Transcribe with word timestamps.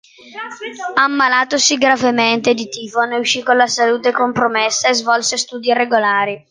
Ammalatosi 0.95 1.77
gravemente 1.77 2.55
di 2.55 2.67
tifo, 2.69 3.01
ne 3.01 3.19
uscì 3.19 3.43
con 3.43 3.55
la 3.55 3.67
salute 3.67 4.11
compromessa 4.11 4.87
e 4.89 4.95
svolse 4.95 5.37
studi 5.37 5.67
irregolari. 5.69 6.39